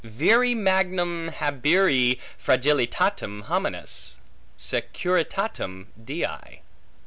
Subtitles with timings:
[0.03, 4.15] Vere magnum habere fragilitatem hominis,
[4.57, 6.63] securitatem Dei.